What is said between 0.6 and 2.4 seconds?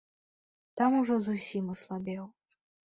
Там ужо зусім аслабеў.